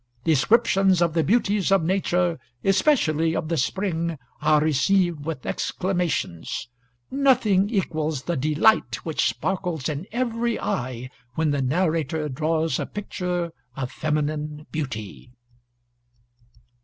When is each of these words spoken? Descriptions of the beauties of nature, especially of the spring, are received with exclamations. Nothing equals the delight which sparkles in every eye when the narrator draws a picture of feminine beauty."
Descriptions 0.23 0.99
of 0.99 1.13
the 1.13 1.23
beauties 1.23 1.71
of 1.71 1.83
nature, 1.83 2.39
especially 2.63 3.35
of 3.35 3.49
the 3.49 3.55
spring, 3.55 4.17
are 4.41 4.59
received 4.59 5.25
with 5.25 5.45
exclamations. 5.45 6.69
Nothing 7.11 7.69
equals 7.69 8.23
the 8.23 8.35
delight 8.35 9.05
which 9.05 9.27
sparkles 9.29 9.87
in 9.87 10.07
every 10.11 10.59
eye 10.59 11.11
when 11.35 11.51
the 11.51 11.61
narrator 11.61 12.27
draws 12.29 12.79
a 12.79 12.87
picture 12.87 13.51
of 13.75 13.91
feminine 13.91 14.65
beauty." 14.71 15.29